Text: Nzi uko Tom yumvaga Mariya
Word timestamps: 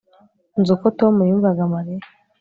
Nzi 0.59 0.71
uko 0.75 0.87
Tom 0.99 1.15
yumvaga 1.29 1.63
Mariya 1.73 2.05